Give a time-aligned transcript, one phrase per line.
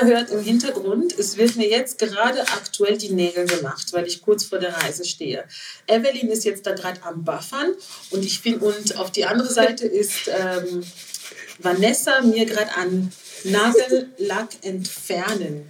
[0.00, 4.22] ihr hört im Hintergrund, es wird mir jetzt gerade aktuell die Nägel gemacht, weil ich
[4.22, 5.44] kurz vor der Reise stehe.
[5.86, 7.74] Evelyn ist jetzt da gerade am Buffern
[8.10, 10.82] und ich bin und auf die andere Seite ist ähm,
[11.58, 13.12] Vanessa mir gerade an
[13.44, 15.68] Nagellack entfernen.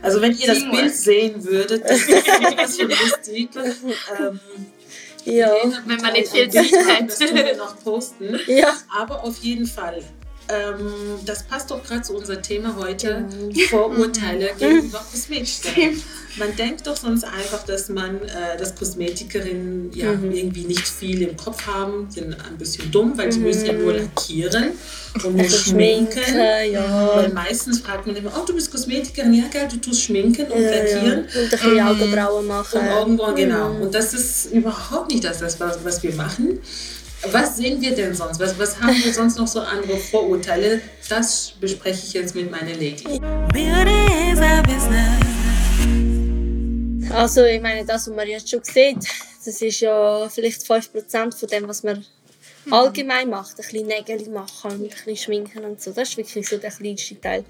[0.00, 2.26] Also wenn ihr das Bild sehen würdet, das ist
[2.56, 3.48] was für lustig.
[4.18, 4.40] Ähm,
[5.28, 5.52] ja.
[5.86, 7.08] Wenn man nicht viel Zeit hat.
[7.08, 8.38] Das tun wir noch posten.
[8.46, 8.72] Ja.
[8.96, 10.02] Aber auf jeden Fall.
[10.50, 10.90] Ähm,
[11.26, 13.24] das passt doch gerade zu unserem Thema heute,
[13.68, 16.02] Vorurteile gegenüber Kosmetikern.
[16.38, 20.32] Man denkt doch sonst einfach, dass man, äh, dass Kosmetikerinnen ja Mhm.
[20.32, 23.92] irgendwie nicht viel im Kopf haben, sind ein bisschen dumm, weil sie müssen ja nur
[23.94, 24.70] lackieren
[25.24, 26.20] und schminken.
[26.72, 27.10] ja.
[27.16, 30.62] Weil meistens fragt man immer, oh, du bist Kosmetikerin, ja geil, du tust schminken und
[30.62, 30.76] Ja, ja.
[30.94, 31.18] lackieren.
[31.24, 32.80] Und ein bisschen Augenbrauen machen.
[32.80, 33.68] Und Augenbrauen, genau.
[33.74, 33.82] Mhm.
[33.82, 36.60] Und das ist überhaupt nicht das, das was, was wir machen.
[37.26, 38.38] Was sehen wir denn sonst?
[38.38, 40.80] Was, was haben wir sonst noch so andere Vorurteile?
[41.08, 43.04] Das bespreche ich jetzt mit meiner Lady.
[47.10, 48.98] Also ich meine, das, was man jetzt schon sieht,
[49.44, 52.04] das ist ja vielleicht 5% von dem, was man
[52.72, 53.50] allgemein macht.
[53.52, 55.90] Ein bisschen Nägel machen und ein bisschen schminken und so.
[55.92, 57.44] Das ist wirklich so der kleinste Teil.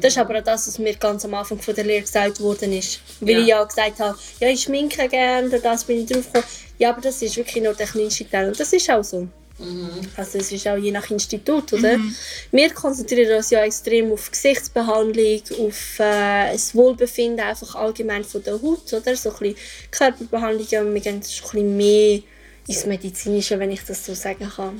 [0.00, 2.72] Das ist aber auch das, was mir ganz am Anfang von der Lehre gesagt worden
[2.72, 3.00] ist.
[3.20, 3.40] Weil Ja.
[3.40, 6.46] ich ja gesagt habe, ja, ich schminke gerne, durch das bin ich draufgekommen.
[6.78, 8.48] Ja, aber das ist wirklich nur der kleinste Teil.
[8.48, 9.26] Und das ist auch so.
[10.16, 11.98] Also es ist auch je nach Institut, oder?
[12.52, 18.54] Wir konzentrieren uns ja extrem auf Gesichtsbehandlung, auf äh, das Wohlbefinden einfach allgemein von der
[18.62, 19.16] Haut, oder?
[19.16, 19.56] So ein bisschen
[19.90, 22.20] Körperbehandlung, wir gehen ein bisschen mehr
[22.68, 24.74] ins Medizinische, wenn ich das so sagen kann.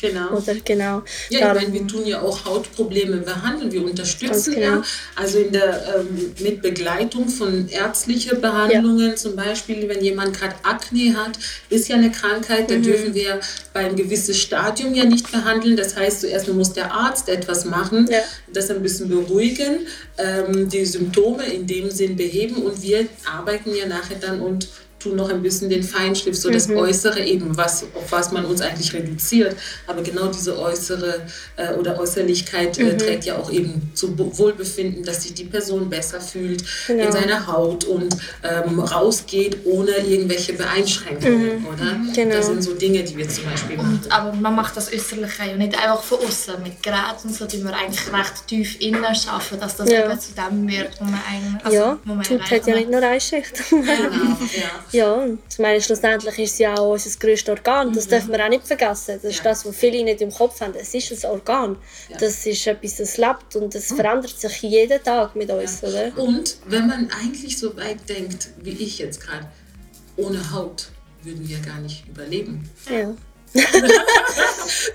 [0.00, 0.30] Genau.
[0.38, 1.02] Oder genau.
[1.28, 4.66] Ja, Darum- ich meine, wir tun ja auch Hautprobleme behandeln, wir unterstützen genau.
[4.76, 4.82] ja.
[5.16, 11.14] Also in der, ähm, mit Begleitung von ärztlichen Behandlungen, zum Beispiel, wenn jemand gerade Akne
[11.14, 12.74] hat, ist ja eine Krankheit, Mhm.
[12.74, 13.40] da dürfen wir
[13.74, 15.76] bei einem gewissen Stadium ja nicht behandeln.
[15.76, 18.20] Das heißt, zuerst muss der Arzt etwas machen, Ja.
[18.52, 19.86] das ein bisschen beruhigen,
[20.16, 24.68] ähm, die Symptome in dem Sinn beheben und wir arbeiten ja nachher dann und
[25.00, 26.52] tun noch ein bisschen den Feinschliff, so Mhm.
[26.52, 29.56] das Äußere eben, was, auf was man uns eigentlich reduziert.
[29.86, 31.22] Aber genau diese äußere
[31.56, 32.86] äh, oder Äußerlichkeit Mhm.
[32.86, 37.04] äh, trägt ja auch eben zu Bo- Wohlbefinden, dass sich die Person besser fühlt Genau.
[37.06, 41.96] in seiner Haut und ähm, rausgeht ohne irgendwelche Beeinschränkungen, oder?
[42.14, 42.34] Genau.
[42.36, 44.00] Das sind so Dinge, die wir zum Beispiel machen.
[44.04, 46.54] Und, aber man macht das Äußerliche ja nicht einfach von außen.
[46.62, 50.04] Mit Geräten und so, die wir eigentlich recht tief innen schaffen, dass das Ja.
[50.10, 52.90] eben zu dem wird, wo man eigentlich also, ja, wo man Haut hat ja nicht
[52.90, 53.54] nur eine Schicht.
[53.70, 54.70] Genau, ja.
[54.92, 57.92] Ja, und ich meine, schlussendlich ist es ja auch unser grösstes Organ.
[57.92, 59.14] Das dürfen wir auch nicht vergessen.
[59.22, 59.44] Das ist Ja.
[59.44, 60.74] das, was viele nicht im Kopf haben.
[60.74, 61.76] Es ist ein Organ.
[62.08, 62.16] Ja.
[62.18, 66.16] Das ist etwas, das lebt und das verändert sich jeden Tag mit uns, oder?
[66.16, 69.46] Und wenn man eigentlich so weit denkt, wie ich jetzt gerade,
[70.16, 70.88] ohne Haut
[71.22, 72.68] würden wir gar nicht überleben.
[72.90, 73.14] Ja.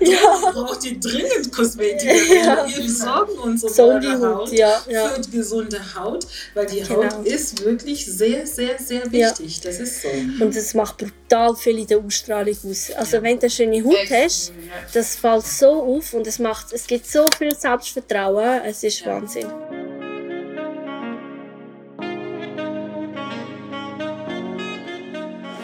[0.00, 0.50] Ja.
[0.52, 2.12] Braucht ihr dringend Kosmetika.
[2.66, 5.08] Wir besorgen uns um So eure Haut, ja, ja.
[5.10, 7.04] für gesunde Haut, weil die Genau.
[7.04, 9.30] Haut ist wirklich sehr, sehr, sehr Ja.
[9.30, 9.60] wichtig.
[9.60, 10.08] Das ist so.
[10.08, 12.90] Und das macht brutal viel in der Ausstrahlung aus.
[12.96, 14.52] Also wenn du eine schöne Haut hast,
[14.94, 18.62] das fällt so auf und es, macht, es gibt so viel Selbstvertrauen.
[18.64, 19.46] Es ist Wahnsinn.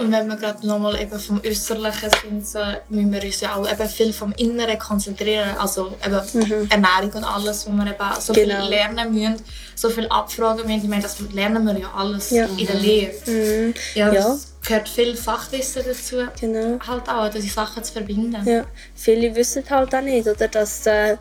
[0.02, 2.58] Und wenn wir gerade nochmal eben vom Äußerlichen sind, so,
[2.88, 5.56] müssen wir uns ja auch eben viel vom Inneren konzentrieren.
[5.58, 8.36] Also eben Ernährung und alles, wo wir eben so Mhm.
[8.36, 8.60] Genau.
[8.60, 9.36] viel lernen müssen,
[9.74, 10.82] so viel abfragen müssen.
[10.84, 12.46] Ich meine, das lernen wir ja alles Ja.
[12.46, 13.12] in der Lehre.
[13.26, 13.74] Mhm.
[13.94, 14.34] Ja, Ja.
[14.34, 16.16] es gehört viel Fachwissen dazu.
[16.40, 16.78] Genau.
[16.86, 18.36] Halt auch, die Sachen zu verbinden.
[18.46, 18.64] Ja,
[18.94, 21.16] viele wissen halt auch nicht, oder, dass äh,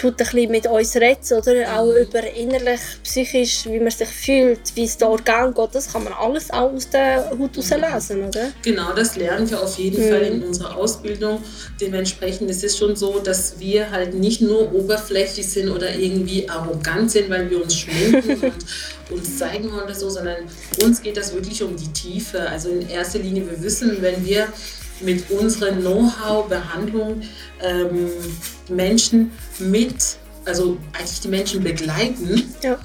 [0.00, 4.60] tut ein bisschen mit uns reden, oder auch über innerlich, psychisch, wie man sich fühlt,
[4.74, 8.52] wie es den Organ geht, das kann man alles auch aus der Haut herauslesen, oder?
[8.62, 10.10] Genau, das lernen wir auf jeden Mhm.
[10.10, 11.42] Fall in unserer Ausbildung.
[11.80, 17.10] Dementsprechend ist es schon so, dass wir halt nicht nur oberflächlich sind oder irgendwie arrogant
[17.10, 18.40] sind, weil wir uns schminken
[19.10, 20.36] und uns zeigen wollen oder so, sondern
[20.82, 22.40] uns geht das wirklich um die Tiefe.
[22.48, 24.48] Also in erster Linie, wir wissen, wenn wir
[25.00, 27.22] mit unserer Know-how-Behandlung
[27.62, 28.08] ähm,
[28.68, 32.78] Menschen mit, also eigentlich die Menschen begleiten, Ja.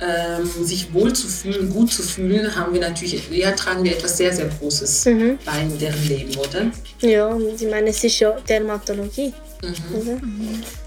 [0.00, 4.16] ähm, sich wohl zu fühlen, gut zu fühlen, haben wir natürlich, ja, tragen wir etwas
[4.16, 5.38] sehr, sehr Großes Mhm.
[5.44, 6.70] bei in deren Leben, oder?
[7.00, 9.32] Ja, ich meine, es ist ja Dermatologie.
[9.62, 10.18] Oder?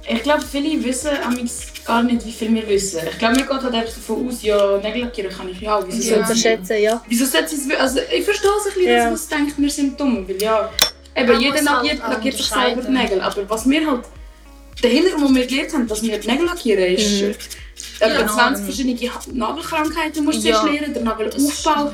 [0.09, 3.01] Ich glaube, viele wissen amigs gar nicht, wie viel wir wissen.
[3.09, 5.79] Ich glaube, mir geht halt einfach davon aus, ja, Nägel lackieren kann ich ja.
[5.85, 7.01] Wieso sie- unterschätzen, ja.
[7.07, 7.79] Wieso sollte sie es...
[7.79, 9.09] Also, ich verstehe es ein bisschen, Ja.
[9.11, 10.27] dass man denkt, wir sind dumm.
[10.27, 10.69] Weil ja,
[11.15, 12.91] eben, jeder muss halt lackiert, lackiert sich selber die.
[12.91, 13.21] Nägel.
[13.21, 14.05] Aber was wir halt...
[14.81, 17.21] Der Hintergrund, den wir gelernt haben, dass wir die Nägel lackieren, ist...
[17.21, 17.35] Mhm.
[17.99, 18.27] Etwa Ja.
[18.27, 20.63] 20 verschiedene Ha- Nagelkrankheiten musst du Ja.
[20.63, 21.91] lernen, der Nagelaufbau.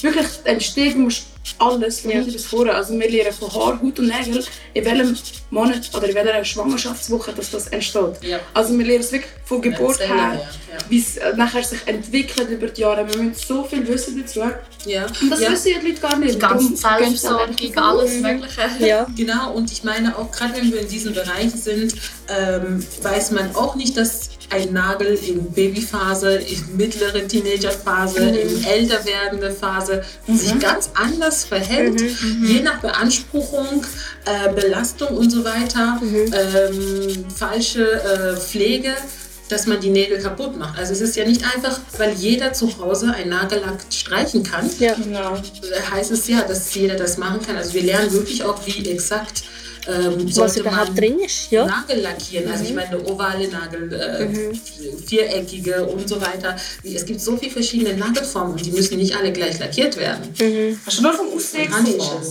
[0.00, 1.24] Wirklich die Entstehung musst
[1.58, 2.16] alles von Ja.
[2.18, 2.74] hinten bis vorne.
[2.74, 4.44] Also wir lernen von Haar, Haut und Nägel,
[4.74, 5.16] in welchem
[5.50, 8.22] Monat oder in welcher Schwangerschaftswoche dass das entsteht.
[8.22, 8.40] Ja.
[8.54, 10.48] Also wir lernen es wirklich von Geburt her, ja, ja.
[10.88, 13.06] wie es äh, nachher sich entwickelt über die Jahre.
[13.08, 14.40] Wir müssen so viel wissen dazu.
[14.86, 15.06] Ja.
[15.20, 15.50] Und das ja.
[15.50, 16.34] wissen ja die Leute gar nicht.
[16.34, 18.20] Die ganze Selbstversorgung, alles.
[18.20, 18.86] Mögliche.
[18.86, 19.06] Ja.
[19.16, 21.94] Genau, und ich meine auch, gerade wenn wir in diesem Bereich sind,
[22.28, 29.04] ähm, weiß man auch nicht, dass ein Nagel in Babyphase, in mittlere Teenagerphase, in älter
[29.04, 32.00] werdende Phase sich ganz anders verhält,
[32.42, 33.84] je nach Beanspruchung,
[34.24, 38.94] äh, Belastung und so weiter, ähm, falsche äh, Pflege
[39.48, 40.78] dass man die Nägel kaputt macht.
[40.78, 44.94] Also es ist ja nicht einfach, weil jeder zu Hause ein Nagellack streichen kann, Ja.
[44.94, 45.36] Genau.
[45.90, 47.56] heißt es ja, dass jeder das machen kann.
[47.56, 49.42] Also wir lernen wirklich auch, wie exakt
[49.88, 51.66] ähm, Was sollte überhaupt man drin ist, ja.
[51.66, 52.50] Nagel lackieren.
[52.50, 54.54] Also ich meine ovale Nagel, äh,
[55.06, 56.56] viereckige und so weiter.
[56.84, 60.78] Es gibt so viele verschiedene Nagelformen und die müssen nicht alle gleich lackiert werden.
[60.86, 61.54] Hast du nur vom es.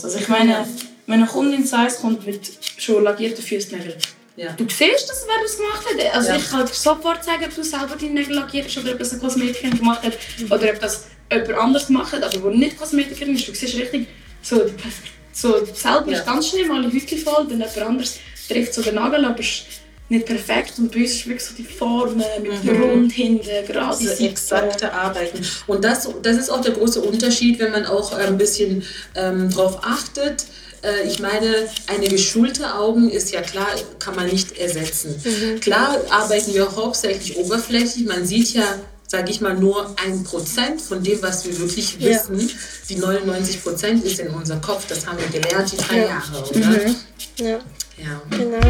[0.04, 0.66] Also ich meine,
[1.08, 2.40] wenn eine Kundin zu uns kommt mit
[2.78, 3.96] schon lackierten Fußnägeln,
[4.38, 4.54] Ja.
[4.54, 6.16] du siehst, dass wer das gemacht hat.
[6.16, 6.36] Also Ja.
[6.38, 9.12] ich kann dir sofort sagen, ob du selber deine Nägel lackiert hast oder ob das
[9.12, 10.14] eine Kosmetikerin gemacht hat
[10.50, 13.48] oder ob das jemand anders gemacht hat, aber wo nicht Kosmetikerin ist.
[13.48, 14.08] Du siehst richtig,
[14.42, 16.18] so, die Perf- so selber Ja.
[16.20, 18.18] ist ganz schlimm, alle Hüte voll, dann jemand anderes
[18.48, 19.64] trifft so den Nagel, aber ist
[20.10, 24.26] nicht perfekt und bei uns ist wirklich so die Formen mit rund hinten, gerade Seiten.
[24.26, 25.40] exakte Arbeiten.
[25.68, 28.84] Und das, das ist auch der große Unterschied, wenn man auch ein bisschen
[29.16, 30.44] ähm, drauf achtet.
[30.82, 31.54] Äh, Ich meine,
[31.88, 33.68] eine geschulte Augen ist ja klar,
[34.00, 35.16] kann man nicht ersetzen.
[35.62, 38.06] Klar arbeiten wir hauptsächlich oberflächlich.
[38.06, 38.80] Man sieht ja,
[39.12, 42.12] sage ich mal, nur ein Prozent von dem, was wir wirklich Ja.
[42.12, 42.50] wissen.
[42.88, 44.86] Die 99 Prozent ist in unser Kopf.
[44.88, 46.06] Das haben wir gelernt, die drei Ja.
[46.06, 46.88] Jahre, oder?
[47.36, 47.60] Ja,
[47.98, 48.22] Ja.
[48.30, 48.62] genau.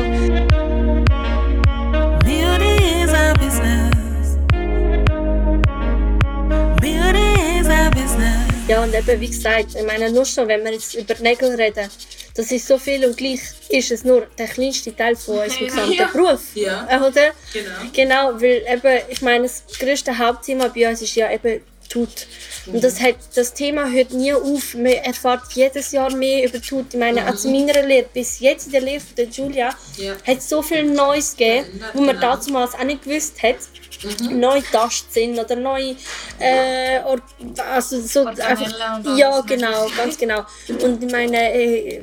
[2.25, 4.37] Beauty is our business.
[6.81, 8.39] Beauty is our business.
[8.67, 11.87] Ja, und eben, wie gesagt, ich meine, nur schon, wenn wir jetzt über Nägel reden,
[12.35, 13.39] das ist so viel und gleich
[13.69, 16.05] ist es nur der kleinste Teil von unserem gesamten Ja.
[16.07, 16.41] Beruf.
[16.55, 16.87] Ja.
[16.89, 17.31] Äh, Oder?
[17.53, 17.71] Genau.
[17.93, 22.27] Genau, weil eben, ich meine, das größte Hauptthema bei uns ist ja eben Tut.
[22.67, 24.73] Und das, hat, das Thema hört nie auf.
[24.75, 26.93] Man erfährt jedes Jahr mehr über Tut.
[26.93, 30.13] Ich meine, also in meiner Lehre, bis jetzt in der Lehre von der Julia, Ja.
[30.27, 32.35] hat es so viel Neues gegeben, wo man Genau.
[32.37, 33.55] damals auch nicht gewusst hat.
[34.31, 35.95] Neue Tastsinn oder neue,
[36.39, 36.99] äh,
[37.71, 40.43] also so einfach, ja genau, ganz genau.
[40.83, 42.01] Und ich meine, äh,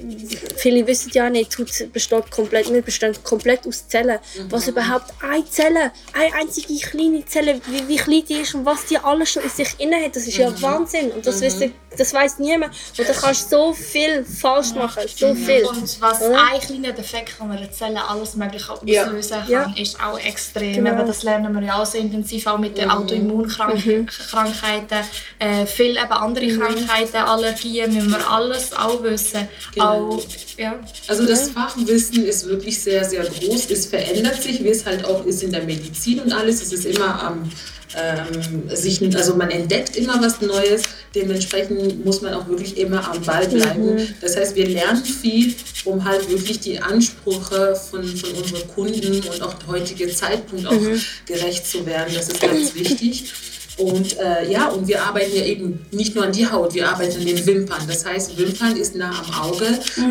[0.58, 4.20] viele wissen ja nicht, Tut besteht komplett, wir bestehen komplett aus Zellen.
[4.48, 8.84] Was überhaupt eine Zelle, eine einzige kleine Zelle, wie, wie klein die ist und was
[8.86, 11.10] die alles schon in sich inne hat, das ist ja Wahnsinn.
[11.12, 12.74] Und das, wissen, das weiß niemand.
[12.98, 15.64] Und da kannst du so viel falsch machen, so viel.
[15.64, 16.42] Und was Oder?
[16.52, 19.04] ein kleiner Defekt von einer Zelle alles Mögliche Ja.
[19.04, 19.74] auslösen kann, Ja.
[19.80, 20.84] ist auch extrem.
[20.84, 20.98] Genau.
[20.98, 24.98] Eben, das lernen wir ja auch sehr intensiv, auch mit den Autoimmunkrankheiten.
[25.38, 29.48] Äh, viele eben andere Krankheiten, Allergien, müssen wir alles auch wissen.
[29.74, 30.14] Genau.
[30.16, 30.22] Auch,
[30.56, 30.74] ja.
[31.06, 33.70] Also das Fachwissen ist wirklich sehr, sehr groß.
[33.70, 36.62] Es verändert sich, wie es halt auch ist in der Medizin und alles.
[36.62, 37.50] Es ist immer am
[37.96, 40.82] ähm, sich, also man entdeckt immer was Neues.
[41.14, 44.14] Dementsprechend muss man auch wirklich immer am Ball bleiben.
[44.20, 45.54] Das heißt, wir lernen viel,
[45.84, 50.72] um halt wirklich die Ansprüche von, von unseren Kunden und auch der heutige Zeitpunkt auch
[51.26, 52.14] gerecht zu werden.
[52.14, 53.32] Das ist ganz wichtig.
[53.78, 57.16] Und äh, ja, und wir arbeiten ja eben nicht nur an die Haut, wir arbeiten
[57.20, 57.82] an den Wimpern.
[57.86, 59.66] Das heißt, Wimpern ist nah am Auge.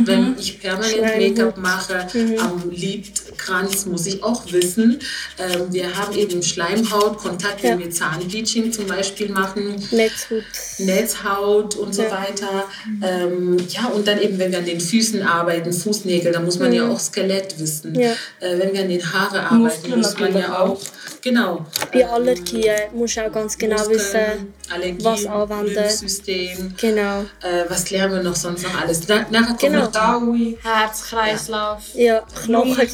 [0.05, 1.37] Wenn ich permanent.
[1.37, 2.07] Make-up mache,
[2.39, 4.99] am Lidkranz muss ich auch wissen.
[5.37, 7.85] Ähm, wir haben eben Schleimhaut, Kontakt, wenn Ja.
[7.85, 9.75] wir Zahnbleaching zum Beispiel machen.
[9.91, 10.43] Netzhut.
[10.77, 12.11] Netzhaut und so Ja.
[12.11, 12.65] weiter.
[13.03, 16.71] Ähm, ja, und dann eben, wenn wir an den Füßen arbeiten, Fußnägel, da muss man
[16.73, 17.95] ja auch Skelett wissen.
[17.99, 18.11] Ja.
[18.39, 20.79] Äh, wenn wir an den Haare arbeiten, Muskeln muss man ja auch,
[21.21, 21.65] genau.
[21.91, 25.73] Bei Allergien musst du auch ganz genau wissen, Allergie, was anwenden.
[25.75, 27.21] Lymphsystem, genau.
[27.41, 29.01] äh, was lernen wir noch sonst noch alles.
[29.07, 29.83] Na, nachher kommt Genau.
[29.85, 32.87] noch Daui, Herz-Kreislauf, Ja, Knochen.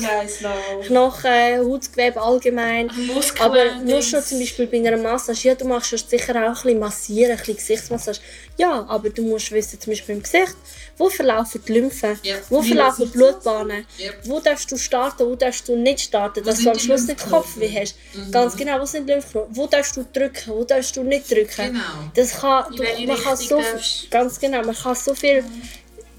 [0.85, 2.89] Knochen, Hautgewebe allgemein.
[3.13, 3.41] Muskeln.
[3.45, 6.53] Aber nur schon zum Beispiel bei einer Massage, ja, du machst ja sicher auch ein
[6.53, 8.19] bisschen massieren, ein bisschen Gesichtsmassage.
[8.57, 10.55] Ja, aber du musst wissen, zum Beispiel im Gesicht,
[10.97, 12.35] wo verlaufen die Lymphen, Ja.
[12.49, 14.11] wo Wie verlaufen die Blutbahnen, Ja.
[14.25, 17.31] wo darfst du starten, wo darfst du nicht starten, dass du am Schluss nicht Lymphknoten?
[17.31, 17.95] Kopfweh hast.
[18.31, 21.62] Ganz genau, wo sind die Lymphknoten, wo darfst du drücken, wo darfst du nicht drücken.
[21.67, 21.81] Genau.
[22.15, 25.43] Das kann, du, man kann so darfst- ganz genau, man kann so viel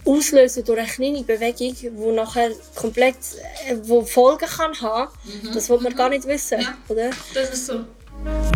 [0.07, 3.17] auslösen durch eine kleine Bewegung, die nachher komplett
[3.69, 5.11] äh, wo Folgen kann haben.
[5.53, 6.75] Das will man gar nicht wissen, Ja.
[6.89, 7.11] oder?
[7.33, 7.85] Das ist so.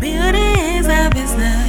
[0.00, 1.68] Beauty is our business.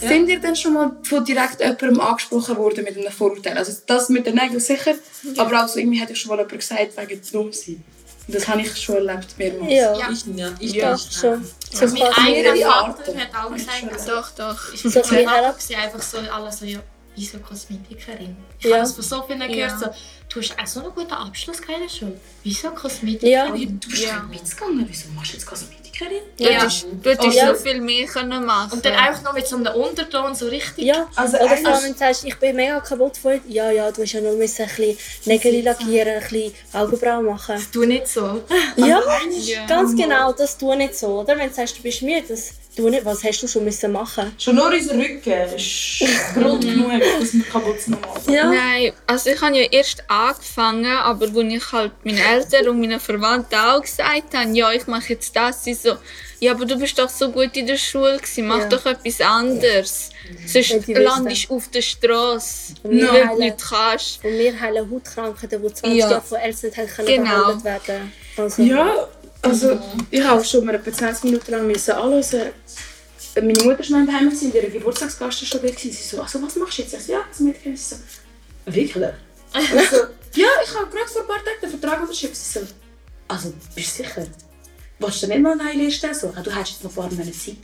[0.00, 3.56] Sind ihr denn schon mal von direkt jemandem angesprochen worden mit einem Vorurteil?
[3.58, 4.94] Also das mit den Nägeln sicher,
[5.36, 7.84] aber auch so irgendwie hätte ich schon mal jemand gesagt, wegen dumm sein.
[8.28, 9.72] Das habe ich schon erlebt mehrmals.
[9.72, 10.10] Ja, Ja.
[10.10, 10.92] Ich, ja, ich Ja.
[10.92, 11.44] doch schon.
[11.44, 14.72] So Mein quasi eigener Vater hat auch gesagt, also, Doch, doch.
[14.74, 16.78] ich So war so einfach so, alle so, ja,
[17.16, 18.36] wieso Kosmetikerin?
[18.58, 18.76] Ich Ja.
[18.76, 19.78] habe es von so vielen gehört, Ja.
[19.78, 19.86] so,
[20.32, 22.20] du hast auch so einen guten Abschluss gehabt in der Schule.
[22.44, 22.72] Wieso Ja.
[22.74, 23.80] Kosmetikerin?
[23.80, 24.08] Du bist Ja.
[24.08, 24.22] ja.
[24.22, 25.79] mitgegangen, wieso machst du jetzt Kosmetikerin?
[26.38, 26.50] Du Ja.
[26.50, 27.54] hättest, du hättest Ja.
[27.54, 30.84] so viel mehr können machen Und dann einfach noch mit so einem Unterton so richtig.
[30.84, 33.90] Ja, Also oder vor allem, wenn du sagst, ich bin mega kaputt von Ja, ja,
[33.90, 37.66] du musst ja nur müssen ein bisschen Nägel lackieren, ein bisschen Augenbrauen machen.
[37.72, 38.42] Du nicht so.
[38.76, 39.66] Ja, Ja.
[39.66, 41.36] ganz genau, das tu nicht so, oder?
[41.36, 43.04] Wenn du sagst, du bist müde, das tu nicht.
[43.04, 44.32] Was hast du schon müssen machen?
[44.38, 46.00] Schon nur unser Rücken ist
[46.34, 47.96] Grund genug, dass wir kaputt sind.
[48.28, 48.44] Ja.
[48.50, 53.00] Nein, also ich habe ja erst angefangen, aber als ich halt meinen Eltern und meinen
[53.00, 55.96] Verwandten auch gesagt habe, ja, ich mache jetzt das, sie so,
[56.38, 58.68] ja, aber du bist doch so gut in der Schule gewesen, mach Ja.
[58.68, 60.10] doch etwas anderes.
[60.46, 61.02] Sonst Wenn die wissen.
[61.02, 64.24] landest du auf der Straße, weil du heilen- nicht kannst.
[64.24, 66.10] Und wir heilen Hautkrankheiten, die 20 Ja.
[66.10, 67.24] Jahre von Ärzten haben können Genau.
[67.38, 69.08] behandelt werden also, Ja,
[69.42, 69.78] also
[70.10, 72.52] ich habe schon mal etwa 20 Minuten lang müssen anhören.
[73.36, 75.68] Meine Mutter war noch daheim, gewesen, ihre Geburtstagsgast war schon da.
[75.68, 75.92] gewesen.
[75.92, 76.94] Sie so, also was machst du jetzt?
[76.94, 77.76] Ich so, ja, das Mädchen.
[77.76, 77.96] Sie so,
[78.66, 78.96] wirklich?
[78.96, 79.96] Ich so,
[80.34, 82.34] ja, ich habe gerade vor ein paar Tagen den Vertrag unterschrieben.
[82.34, 82.66] Sie so,
[83.28, 84.26] also bist du sicher?
[84.98, 86.42] Willst du nicht mal eine neue Stelle suchen?
[86.42, 87.56] Du hast jetzt noch vor einer Zeit.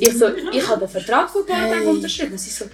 [0.00, 2.38] Ich so, ich habe den Vertrag vor ein paar Tagen unterschrieben.
[2.38, 2.66] Sie so,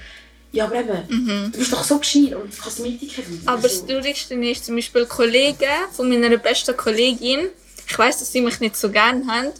[0.52, 3.42] ja, aber eben, du bist doch so gescheit und Kosmetikerin.
[3.46, 7.48] Aber das Traurigste ist zum Beispiel Kollegen von meiner besten Kollegin.
[7.90, 9.50] Ich weiß, dass sie mich nicht so gerne haben,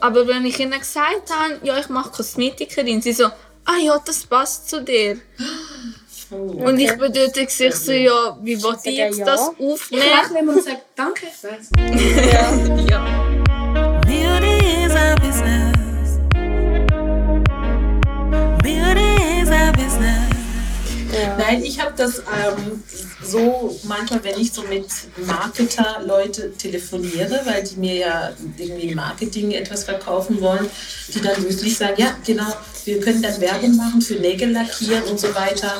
[0.00, 4.26] aber wenn ich ihnen gesagt habe, ja, ich mache Kosmetikerin, sie so, ah ja, das
[4.26, 5.16] passt zu dir.
[6.30, 9.24] Und ich bin dort und ich so, ja, wie will ich jetzt ja.
[9.24, 10.02] das ich aufnehmen?
[10.02, 12.90] lächle immer und sage, danke, ich weiß.
[12.90, 13.27] Ja.
[21.48, 22.82] Nein, ich habe das ähm,
[23.24, 24.84] so manchmal, wenn ich so mit
[25.26, 30.68] Marketer-Leute telefoniere, weil die mir ja irgendwie im Marketing etwas verkaufen wollen,
[31.14, 32.52] die dann wirklich sagen, ja genau,
[32.84, 35.72] wir können dann Werbung machen für Nägel lackieren und so weiter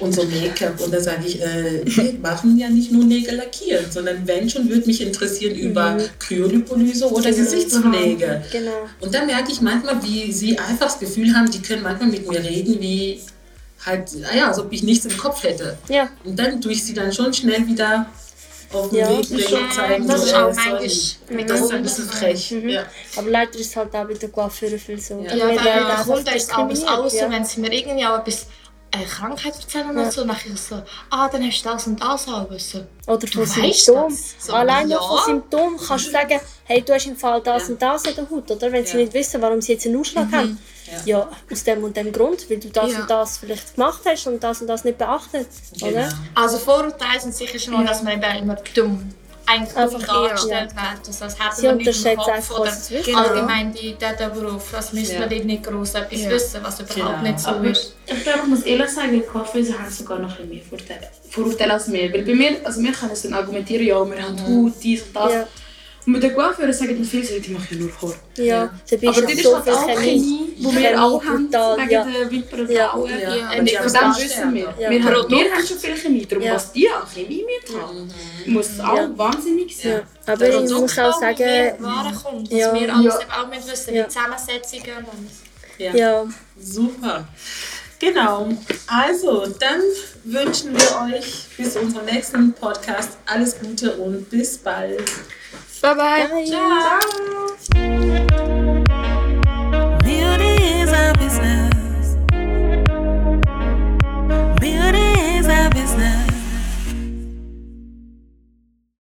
[0.00, 0.78] und so Make-up.
[0.80, 4.68] Und da sage ich, äh, wir machen ja nicht nur Nägel lackieren, sondern wenn schon,
[4.68, 8.44] würde mich interessieren über Kryolipolyse oder Gesichtspflege.
[8.52, 8.88] Genau.
[9.00, 12.28] Und dann merke ich manchmal, wie sie einfach das Gefühl haben, die können manchmal mit
[12.28, 13.20] mir reden, wie
[13.84, 15.78] halt, ah ja, als ob ich nichts im Kopf hätte.
[15.88, 18.06] Ja, Und dann tue ich sie dann schon schnell wieder
[18.72, 21.60] auf den Ja, Weg das bringen und zeigen, Das so, ist auch manchmal mit Das
[21.60, 22.50] ist ein bisschen frech.
[22.50, 22.84] Ja.
[23.16, 25.20] aber leider ist es halt auch bei der Coiffeure viel so.
[25.20, 25.34] Ja.
[25.34, 26.80] Ja, der einfach Kunde ist alles,
[27.12, 27.30] so, ja.
[27.30, 28.46] wenn sie mir irgendwie auch etwas
[28.94, 30.10] eine Krankheit erzählen oder Ja.
[30.10, 32.46] so, dann ich so, ah, dann hast du das und das auch.
[32.58, 32.84] So.
[33.06, 34.18] Oder Du von Symptomen.
[34.38, 34.98] So, Allein ja.
[34.98, 37.68] nur von Symptomen kannst du sagen, hey, du hast im Fall das Ja.
[37.74, 38.72] und das an der Haut, oder?
[38.72, 40.58] Wenn sie nicht wissen, warum sie jetzt einen Ausschlag haben.
[41.06, 41.28] Ja.
[41.50, 44.60] aus dem und dem Grund, weil du das und das vielleicht gemacht hast und das
[44.60, 45.48] und das nicht beachtet,
[45.80, 45.86] Genau.
[45.92, 46.12] oder?
[46.34, 49.08] Also Vorurteile sind sicher schon mal, dass man eben immer dumm
[49.46, 51.06] eigentlich Einfach, dumm dargestellt wird.
[51.08, 52.72] Also, als hätte Sie man nichts im Kopf oder.
[53.04, 53.18] Genau.
[53.18, 54.74] allgemein die, der Beruf.
[54.74, 55.20] Also müsste Ja.
[55.20, 56.30] man dort nicht gross etwas Ja.
[56.30, 57.22] wissen, was überhaupt Genau.
[57.22, 57.94] nicht so Aber ist.
[58.06, 61.10] ich glaube, ich muss ehrlich sagen, die Coiffeuse haben sogar noch ein bisschen mehr Vorteile,
[61.30, 62.12] Vorurteile als wir.
[62.12, 65.16] Weil bei mir, also wir können es dann argumentieren, ja, wir haben Haut, dies und
[65.16, 65.32] das.
[66.04, 66.06] Ja.
[66.06, 68.14] Und mit den Coiffeuren sagen dann viele, die machen ja nur Haar.
[68.36, 69.96] Ja, dabei Aber ist das ist so halt viel auch Chemie.
[70.04, 72.04] Chemie, die Chemie, wir auch haben, brutal, wegen ja.
[72.04, 72.88] der Wimpern Ja.
[72.90, 73.10] Frauen.
[73.10, 73.18] Ja.
[73.18, 73.50] Ja.
[73.52, 74.74] Und Und haben ganz wissen wir.
[74.78, 74.90] Ja.
[74.90, 75.30] Wir, haben, Produkt.
[75.30, 76.54] wir haben schon viel Chemie, darum Ja.
[76.54, 78.10] was die an Chemie mit haben,
[78.46, 79.10] muss auch Ja.
[79.18, 80.02] wahnsinnig sein.
[80.26, 80.32] Ja.
[80.32, 82.74] Aber ich muss auch sagen, Ware kommt, dass Ja.
[82.74, 83.20] wir alles Ja.
[83.20, 84.02] eben auch mit wissen, Ja.
[84.04, 85.30] die Zusammensetzungen und.
[85.78, 85.94] Ja.
[85.94, 86.26] ja,
[86.60, 87.26] Super.
[87.98, 88.48] Genau.
[88.86, 89.80] Also, dann
[90.24, 95.02] wünschen wir euch bis unserem nächsten Podcast alles Gute und bis bald.
[95.84, 96.26] 拜拜。
[97.74, 98.43] Bye.